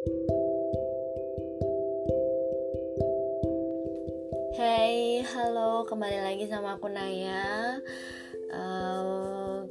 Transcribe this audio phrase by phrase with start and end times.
[0.00, 0.16] Hey,
[5.28, 7.76] halo, kembali lagi sama aku Naya.
[8.48, 9.68] Uh,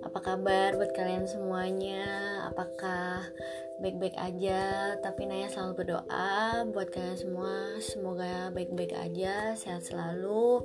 [0.00, 2.08] apa kabar buat kalian semuanya?
[2.48, 3.28] Apakah
[3.84, 4.96] baik-baik aja?
[5.04, 10.64] Tapi Naya selalu berdoa buat kalian semua, semoga baik-baik aja, sehat selalu,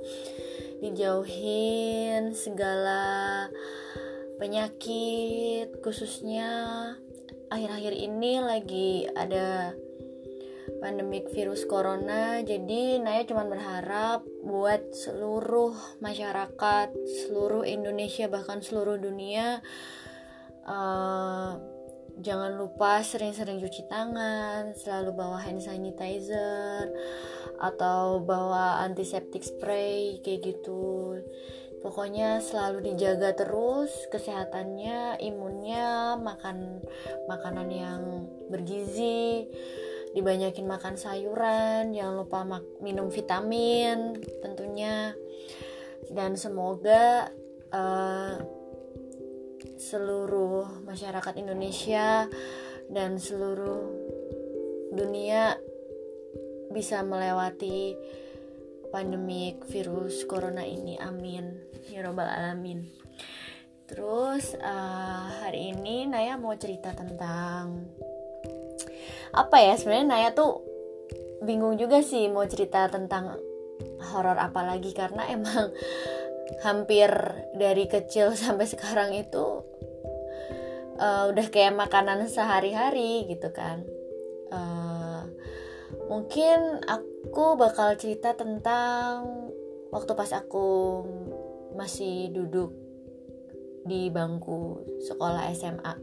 [0.80, 3.52] dijauhin segala
[4.40, 6.48] penyakit, khususnya
[7.54, 9.70] akhir-akhir ini lagi ada
[10.82, 15.70] pandemik virus corona jadi Naya cuma berharap buat seluruh
[16.02, 16.90] masyarakat
[17.24, 19.62] seluruh Indonesia bahkan seluruh dunia
[20.66, 21.54] uh,
[22.18, 26.90] jangan lupa sering-sering cuci tangan selalu bawa hand sanitizer
[27.62, 31.22] atau bawa antiseptik spray kayak gitu
[31.84, 36.80] pokoknya selalu dijaga terus kesehatannya imunnya makan
[37.28, 39.44] makanan yang bergizi
[40.14, 42.40] dibanyakin makan sayuran jangan lupa
[42.80, 45.12] minum vitamin tentunya.
[46.04, 47.32] Dan semoga
[47.74, 48.36] uh,
[49.74, 52.30] seluruh masyarakat Indonesia
[52.86, 53.90] dan seluruh
[54.94, 55.58] dunia
[56.70, 57.98] bisa melewati
[58.94, 60.94] pandemik virus corona ini.
[61.02, 62.88] Amin ya robbal alamin.
[63.84, 67.84] Terus uh, hari ini Naya mau cerita tentang
[69.36, 69.76] apa ya?
[69.76, 70.64] Sebenarnya Naya tuh
[71.44, 73.36] bingung juga sih mau cerita tentang
[74.12, 75.68] horor apa lagi karena emang
[76.66, 77.12] hampir
[77.52, 79.60] dari kecil sampai sekarang itu
[80.96, 83.84] uh, udah kayak makanan sehari-hari gitu kan.
[84.48, 85.28] Uh,
[86.08, 89.50] mungkin aku bakal cerita tentang
[89.92, 91.02] waktu pas aku
[91.76, 92.72] masih duduk
[93.84, 95.94] di bangku sekolah SMA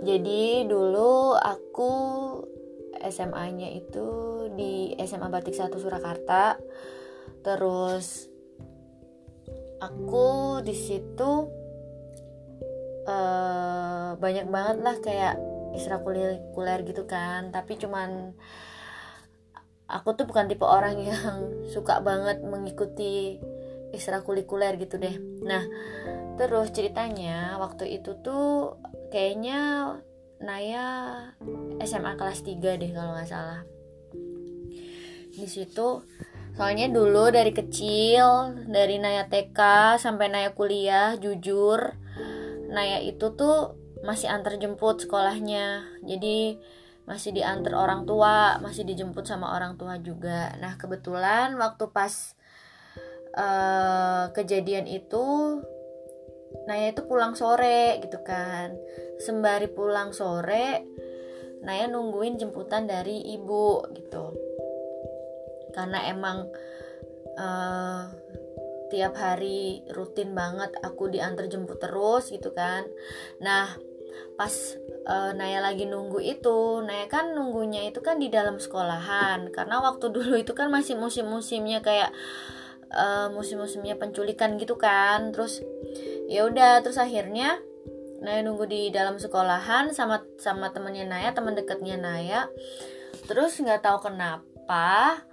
[0.00, 1.92] jadi dulu aku
[3.00, 4.08] SMA-nya itu
[4.56, 6.56] di SMA Batik 1 Surakarta.
[7.44, 8.28] Terus
[9.80, 11.48] aku di situ
[13.08, 15.34] uh, banyak banget lah kayak
[15.76, 18.36] ekstrakurikuler gitu kan, tapi cuman
[19.88, 21.36] aku tuh bukan tipe orang yang
[21.72, 23.40] suka banget mengikuti
[23.90, 25.16] ekstrakurikuler gitu deh.
[25.44, 25.64] Nah,
[26.38, 28.78] terus ceritanya waktu itu tuh
[29.10, 29.94] kayaknya
[30.40, 31.20] Naya
[31.84, 33.60] SMA kelas 3 deh kalau nggak salah.
[35.30, 36.00] Di situ
[36.56, 39.58] soalnya dulu dari kecil dari Naya TK
[40.00, 41.94] sampai Naya kuliah jujur
[42.72, 45.84] Naya itu tuh masih antar jemput sekolahnya.
[46.08, 46.56] Jadi
[47.04, 50.54] masih diantar orang tua masih dijemput sama orang tua juga.
[50.56, 52.38] Nah kebetulan waktu pas
[53.36, 55.58] uh, kejadian itu
[56.66, 58.74] Naya itu pulang sore gitu kan.
[59.22, 60.86] Sembari pulang sore
[61.60, 64.34] Naya nungguin jemputan dari ibu gitu.
[65.70, 66.48] Karena emang
[67.38, 68.02] uh,
[68.90, 72.88] tiap hari rutin banget aku diantar jemput terus gitu kan.
[73.38, 73.70] Nah
[74.34, 74.52] pas
[75.06, 79.54] uh, Naya lagi nunggu itu Naya kan nunggunya itu kan di dalam sekolahan.
[79.54, 82.10] Karena waktu dulu itu kan masih musim-musimnya kayak
[82.94, 85.30] uh, musim-musimnya penculikan gitu kan.
[85.34, 85.62] Terus
[86.30, 87.58] ya udah terus akhirnya
[88.20, 92.52] Naya nunggu di dalam sekolahan sama sama temennya Naya teman dekatnya Naya.
[93.24, 95.24] Terus nggak tahu kenapa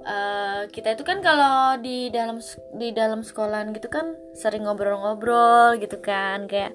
[0.00, 2.40] uh, kita itu kan kalau di dalam
[2.72, 6.48] di dalam sekolahan gitu kan sering ngobrol-ngobrol gitu kan.
[6.48, 6.72] Kayak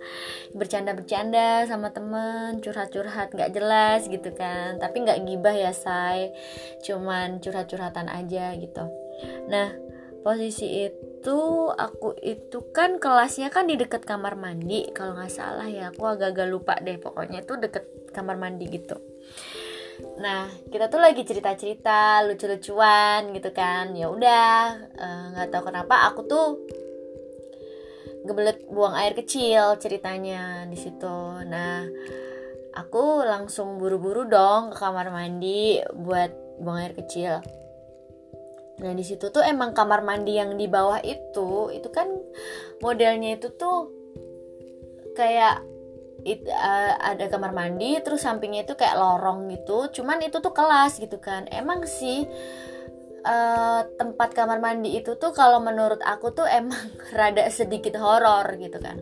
[0.54, 4.78] bercanda-bercanda sama temen curhat-curhat nggak jelas gitu kan.
[4.78, 6.38] Tapi nggak gibah ya say.
[6.86, 8.86] Cuman curhat-curhatan aja gitu.
[9.50, 9.91] Nah
[10.22, 11.40] posisi itu
[11.70, 14.90] aku itu kan kelasnya kan di deket kamar mandi.
[14.94, 16.98] Kalau nggak salah ya aku agak-agak lupa deh.
[17.02, 18.98] Pokoknya itu deket kamar mandi gitu.
[20.22, 23.94] Nah kita tuh lagi cerita-cerita lucu-lucuan gitu kan.
[23.98, 24.54] Ya udah
[24.94, 26.48] eh, nggak uh, tahu kenapa aku tuh
[28.22, 31.18] gebelet buang air kecil ceritanya di situ.
[31.50, 31.90] Nah
[32.78, 36.32] aku langsung buru-buru dong ke kamar mandi buat
[36.62, 37.42] buang air kecil
[38.80, 42.08] Nah di situ tuh emang kamar mandi yang di bawah itu itu kan
[42.80, 43.92] modelnya itu tuh
[45.14, 45.60] kayak
[46.24, 49.92] it, uh, ada kamar mandi terus sampingnya itu kayak lorong gitu.
[50.02, 51.46] Cuman itu tuh kelas gitu kan.
[51.52, 52.26] Emang sih
[53.26, 56.80] uh, tempat kamar mandi itu tuh kalau menurut aku tuh emang
[57.18, 58.98] rada sedikit horor gitu kan.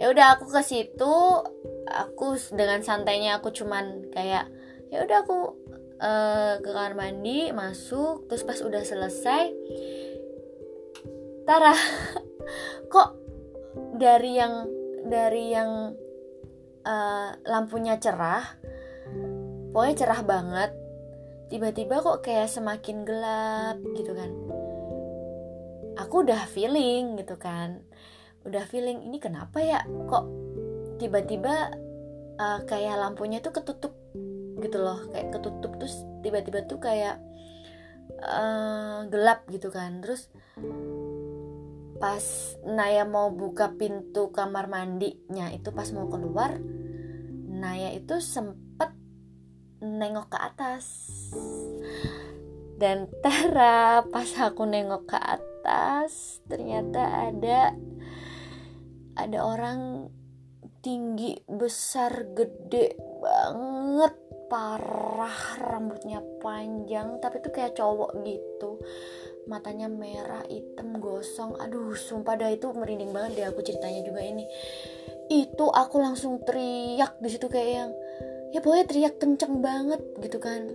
[0.00, 1.14] Ya udah aku ke situ
[1.86, 4.48] aku dengan santainya aku cuman kayak
[4.90, 5.38] ya udah aku
[6.02, 9.54] uh, ke kamar mandi masuk terus pas udah selesai
[11.46, 11.74] Tara
[12.92, 13.08] kok
[13.96, 14.66] dari yang
[15.06, 15.94] dari yang
[16.82, 18.42] uh, lampunya cerah
[19.70, 20.70] pokoknya cerah banget
[21.48, 24.32] tiba-tiba kok kayak semakin gelap gitu kan.
[26.00, 27.84] Aku udah feeling gitu kan
[28.42, 29.80] udah feeling ini kenapa ya?
[29.86, 30.24] Kok
[30.98, 31.74] tiba-tiba
[32.38, 33.94] uh, kayak lampunya tuh ketutup
[34.62, 37.18] gitu loh kayak ketutup terus tiba-tiba tuh kayak
[38.22, 40.00] uh, gelap gitu kan.
[40.00, 40.30] Terus
[42.02, 42.24] pas
[42.66, 46.58] Naya mau buka pintu kamar mandinya itu pas mau keluar
[47.52, 48.90] Naya itu sempet
[49.82, 50.86] nengok ke atas.
[52.78, 57.70] Dan Tara pas aku nengok ke atas ternyata ada
[59.14, 60.10] ada orang
[60.82, 64.14] tinggi besar gede banget
[64.52, 68.76] parah rambutnya panjang tapi tuh kayak cowok gitu.
[69.48, 71.56] Matanya merah hitam gosong.
[71.56, 74.44] Aduh sumpah dah itu merinding banget deh aku ceritanya juga ini.
[75.32, 77.90] Itu aku langsung teriak di situ kayak yang
[78.52, 80.68] ya pokoknya teriak kenceng banget gitu kan.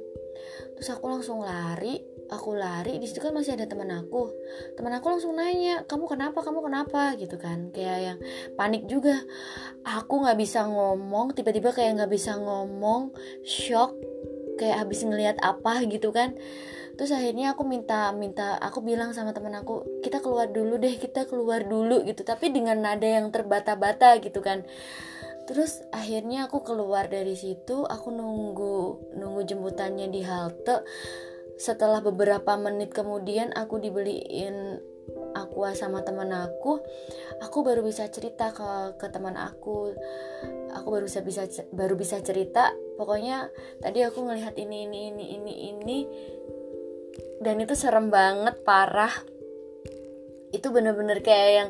[0.74, 4.32] Terus aku langsung lari aku lari di situ kan masih ada teman aku.
[4.76, 6.40] Teman aku langsung nanya kamu kenapa?
[6.44, 7.16] Kamu kenapa?
[7.16, 7.72] Gitu kan.
[7.72, 8.18] Kayak yang
[8.60, 9.16] panik juga.
[9.84, 13.16] Aku nggak bisa ngomong tiba-tiba kayak nggak bisa ngomong
[13.48, 13.96] shock
[14.60, 16.36] kayak habis ngelihat apa gitu kan.
[16.98, 21.30] Terus akhirnya aku minta minta aku bilang sama temen aku kita keluar dulu deh kita
[21.30, 22.26] keluar dulu gitu.
[22.26, 24.66] Tapi dengan nada yang terbata-bata gitu kan.
[25.48, 30.84] Terus akhirnya aku keluar dari situ aku nunggu nunggu jemputannya di halte
[31.58, 34.78] setelah beberapa menit kemudian aku dibeliin
[35.34, 36.82] aku sama teman aku
[37.42, 39.94] aku baru bisa cerita ke ke teman aku.
[40.74, 42.74] Aku baru bisa bisa baru bisa cerita.
[43.00, 43.50] Pokoknya
[43.82, 46.00] tadi aku ngelihat ini ini ini ini ini
[47.42, 49.14] dan itu serem banget parah.
[50.54, 51.70] Itu bener-bener kayak yang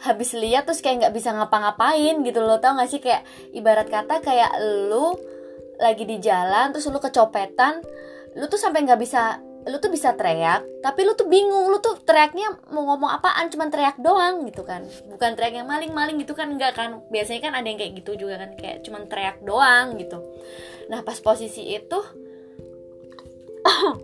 [0.00, 3.04] habis lihat terus kayak nggak bisa ngapa-ngapain gitu loh tau gak sih?
[3.04, 4.56] Kayak ibarat kata kayak
[4.88, 5.12] lu
[5.80, 7.84] lagi di jalan terus lu kecopetan
[8.38, 12.00] lu tuh sampai nggak bisa lu tuh bisa teriak tapi lu tuh bingung lu tuh
[12.00, 14.88] teriaknya mau ngomong apaan cuman teriak doang gitu kan.
[15.12, 17.04] Bukan teriak yang maling-maling gitu kan enggak kan.
[17.12, 20.24] Biasanya kan ada yang kayak gitu juga kan kayak cuman teriak doang gitu.
[20.88, 22.00] Nah pas posisi itu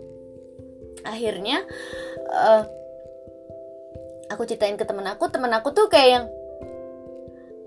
[1.11, 1.65] akhirnya
[2.29, 2.63] uh,
[4.29, 6.25] aku ceritain ke temen aku temen aku tuh kayak yang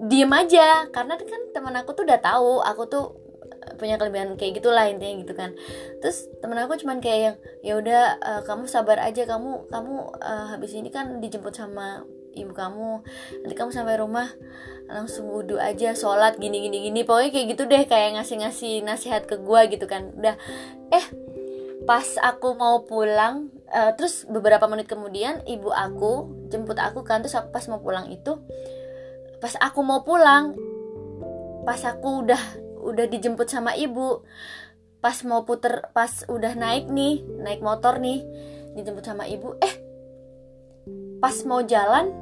[0.06, 0.86] diem aja.
[0.94, 3.06] Karena kan temen aku tuh udah tahu aku tuh
[3.76, 5.56] punya kelebihan kayak gitulah intinya gitu kan.
[6.00, 10.46] Terus temen aku cuman kayak yang ya udah uh, kamu sabar aja kamu kamu uh,
[10.56, 12.04] habis ini kan dijemput sama
[12.36, 13.04] ibu kamu.
[13.44, 14.28] Nanti kamu sampai rumah
[14.90, 17.00] langsung wudhu aja sholat gini gini gini.
[17.04, 20.12] Pokoknya kayak gitu deh kayak ngasih ngasih nasihat ke gue gitu kan.
[20.16, 20.34] Udah
[20.90, 21.06] eh
[21.88, 27.34] pas aku mau pulang uh, terus beberapa menit kemudian ibu aku jemput aku kan terus
[27.34, 28.36] aku pas mau pulang itu
[29.40, 30.52] pas aku mau pulang
[31.64, 32.42] pas aku udah
[32.80, 34.24] udah dijemput sama ibu.
[35.00, 38.20] Pas mau puter pas udah naik nih naik motor nih
[38.76, 39.56] dijemput sama ibu.
[39.60, 39.74] Eh
[41.20, 42.12] pas mau jalan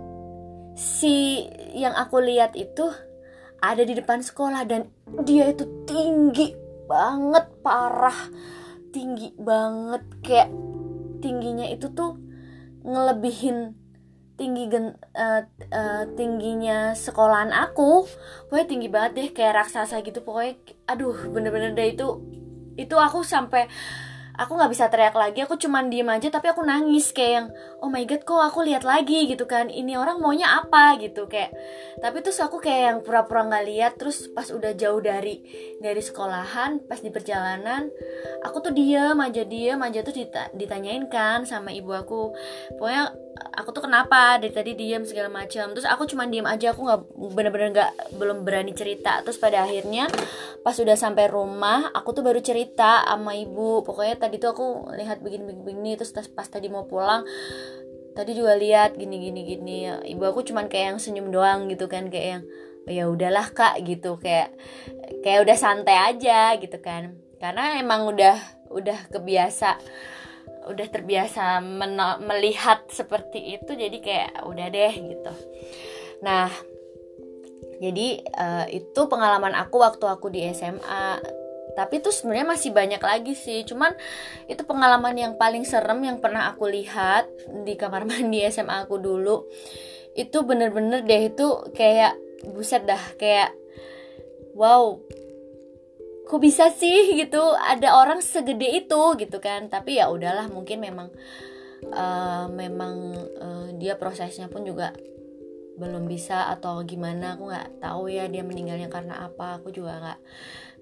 [0.79, 2.87] si yang aku lihat itu
[3.59, 4.87] ada di depan sekolah dan
[5.27, 6.55] dia itu tinggi
[6.87, 8.31] banget parah.
[8.95, 10.51] Tinggi banget kayak
[11.19, 12.15] tingginya itu tuh
[12.87, 13.75] ngelebihin
[14.39, 15.43] tinggi gen, uh,
[15.75, 18.07] uh, tingginya sekolahan aku
[18.47, 20.57] pokoknya tinggi banget deh kayak raksasa gitu pokoknya
[20.87, 22.09] aduh bener-bener deh itu
[22.79, 23.67] itu aku sampai
[24.39, 27.47] aku nggak bisa teriak lagi aku cuman diem aja tapi aku nangis kayak yang
[27.83, 31.51] oh my god kok aku lihat lagi gitu kan ini orang maunya apa gitu kayak
[31.99, 35.43] tapi terus aku kayak yang pura-pura nggak -pura lihat terus pas udah jauh dari
[35.83, 37.91] dari sekolahan pas di perjalanan
[38.47, 40.15] aku tuh diem aja diem aja tuh
[40.55, 42.31] ditanyain kan sama ibu aku
[42.79, 43.11] pokoknya
[43.59, 45.75] aku tuh kenapa dari tadi diem segala macam.
[45.75, 47.01] Terus aku cuma diem aja aku nggak
[47.35, 49.23] bener-bener nggak belum berani cerita.
[49.27, 50.07] Terus pada akhirnya
[50.63, 53.83] pas sudah sampai rumah aku tuh baru cerita sama ibu.
[53.83, 57.27] Pokoknya tadi tuh aku lihat begini begini terus pas tadi mau pulang
[58.19, 59.79] tadi juga lihat gini gini gini
[60.11, 62.43] ibu aku cuman kayak yang senyum doang gitu kan kayak yang
[62.83, 64.19] oh, ya udahlah kak gitu.
[64.19, 64.55] Kayak
[65.23, 67.15] kayak udah santai aja gitu kan.
[67.39, 68.37] Karena emang udah
[68.69, 69.81] udah kebiasa
[70.69, 71.61] udah terbiasa
[72.21, 75.33] melihat seperti itu jadi kayak udah deh gitu.
[76.23, 76.49] Nah
[77.79, 81.19] jadi uh, itu pengalaman aku waktu aku di SMA
[81.79, 83.63] tapi itu sebenarnya masih banyak lagi sih.
[83.63, 83.95] Cuman
[84.51, 87.31] itu pengalaman yang paling serem yang pernah aku lihat
[87.63, 89.47] di kamar mandi SMA aku dulu.
[90.19, 91.47] Itu bener-bener deh itu
[91.79, 92.19] kayak
[92.51, 93.55] buset dah kayak
[94.59, 94.99] wow
[96.29, 97.41] kok bisa sih gitu?
[97.57, 99.73] Ada orang segede itu gitu kan.
[99.73, 101.09] Tapi ya udahlah mungkin memang
[101.89, 102.95] uh, memang
[103.41, 104.93] uh, dia prosesnya pun juga
[105.81, 107.41] belum bisa atau gimana.
[107.41, 109.57] Aku nggak tahu ya dia meninggalnya karena apa.
[109.59, 110.21] Aku juga nggak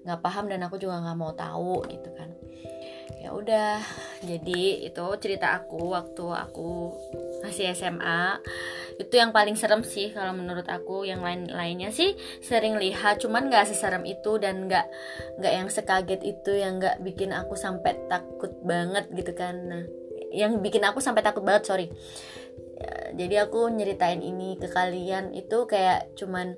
[0.03, 2.29] nggak paham dan aku juga nggak mau tahu gitu kan.
[3.23, 3.79] Ya udah
[4.23, 6.91] jadi itu cerita aku waktu aku
[7.43, 8.39] masih SMA
[8.97, 11.05] itu yang paling serem sih kalau menurut aku.
[11.05, 14.85] Yang lain lainnya sih sering lihat cuman nggak seserem itu dan nggak
[15.37, 19.55] nggak yang sekaget itu yang nggak bikin aku sampai takut banget gitu kan.
[19.69, 19.83] Nah
[20.33, 21.87] yang bikin aku sampai takut banget sorry.
[22.77, 26.53] Ya, jadi aku nyeritain ini ke kalian itu kayak cuman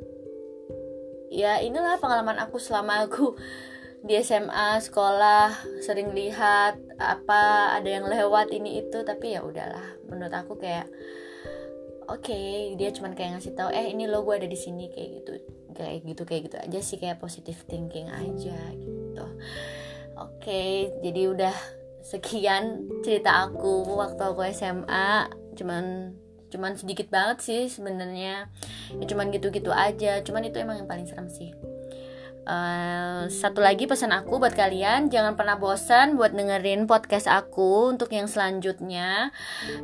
[1.31, 3.39] ya inilah pengalaman aku selama aku
[3.99, 5.51] di SMA sekolah
[5.83, 9.03] sering lihat apa ada yang lewat ini itu.
[9.03, 10.87] Tapi ya udahlah menurut aku kayak
[12.09, 15.09] oke okay, dia cuman kayak ngasih tahu eh ini lo gue ada di sini kayak
[15.21, 15.31] gitu.
[15.77, 19.25] Kayak gitu kayak gitu aja sih kayak positive thinking aja gitu.
[20.19, 20.73] Oke okay,
[21.05, 21.55] jadi udah
[22.03, 26.15] sekian cerita aku waktu aku SMA cuman
[26.49, 28.49] cuman sedikit banget sih sebenarnya.
[28.97, 30.19] Ya cuman gitu-gitu aja.
[30.25, 31.53] Cuman itu emang yang paling serem sih
[32.49, 38.09] Uh, satu lagi pesan aku buat kalian jangan pernah bosan buat dengerin podcast aku untuk
[38.09, 39.29] yang selanjutnya.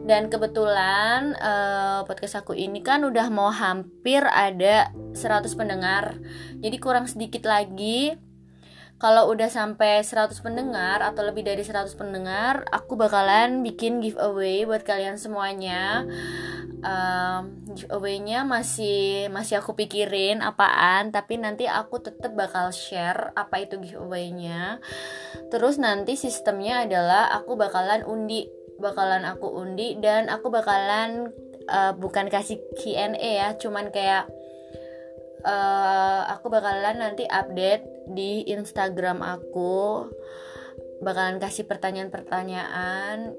[0.01, 6.17] Dan kebetulan uh, podcast aku ini kan udah mau hampir ada 100 pendengar.
[6.57, 8.17] Jadi kurang sedikit lagi
[8.95, 14.87] kalau udah sampai 100 pendengar atau lebih dari 100 pendengar aku bakalan bikin giveaway buat
[14.87, 16.07] kalian semuanya.
[16.85, 23.83] Um, giveaway-nya masih masih aku pikirin apaan tapi nanti aku tetap bakal share apa itu
[23.83, 24.79] giveaway-nya.
[25.51, 28.47] Terus nanti sistemnya adalah aku bakalan undi
[28.79, 31.31] bakalan aku undi dan aku bakalan
[31.67, 34.27] uh, bukan kasih Q&A ya cuman kayak
[35.47, 40.07] uh, aku bakalan nanti update di Instagram aku
[41.03, 43.35] bakalan kasih pertanyaan-pertanyaan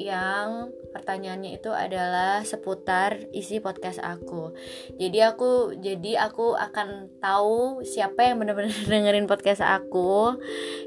[0.00, 4.54] yang pertanyaannya itu adalah seputar isi podcast aku.
[4.96, 10.40] Jadi aku jadi aku akan tahu siapa yang benar-benar dengerin podcast aku,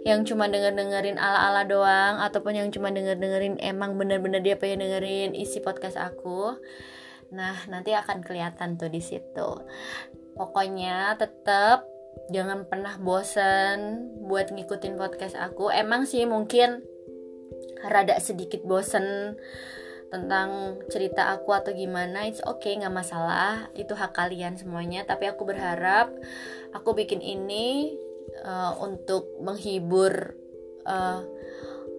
[0.08, 5.60] yang cuma denger-dengerin ala-ala doang ataupun yang cuma denger-dengerin emang benar-benar dia pengen dengerin isi
[5.62, 6.58] podcast aku.
[7.34, 9.50] Nah, nanti akan kelihatan tuh di situ.
[10.34, 11.93] Pokoknya tetap
[12.32, 15.70] jangan pernah bosen buat ngikutin podcast aku.
[15.70, 16.84] Emang sih mungkin
[17.84, 19.36] rada sedikit bosen
[20.14, 22.30] tentang cerita aku atau gimana.
[22.30, 23.68] It's okay nggak masalah.
[23.74, 25.04] Itu hak kalian semuanya.
[25.04, 26.14] Tapi aku berharap
[26.72, 27.98] aku bikin ini
[28.46, 30.38] uh, untuk menghibur
[30.84, 31.22] eh,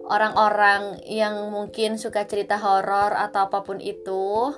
[0.05, 4.53] orang-orang yang mungkin suka cerita horor atau apa pun itu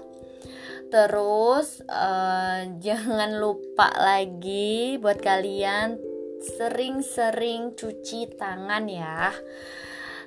[0.87, 5.99] terus uh, jangan lupa lagi buat kalian
[6.41, 9.33] sering-sering cuci tangan ya.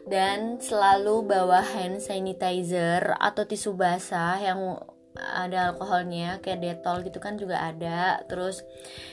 [0.00, 4.80] Dan selalu bawa hand sanitizer atau tisu basah yang
[5.20, 8.24] ada alkoholnya kayak detol gitu kan juga ada.
[8.26, 8.64] Terus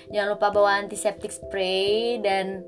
[0.10, 2.63] jangan lupa bawa antiseptik spray dan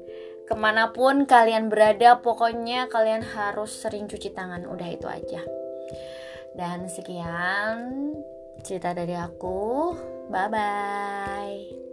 [0.46, 4.68] ke mana pun kalian berada pokoknya kalian harus sering cuci tangan.
[4.68, 5.42] Udah itu aja.
[6.54, 8.14] Dan sekian
[8.62, 9.96] cerita dari aku.
[10.30, 11.89] Bye bye